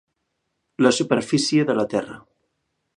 La 0.85 0.93
superfície 1.01 1.69
de 1.71 1.79
la 1.81 1.87
terra. 1.95 2.21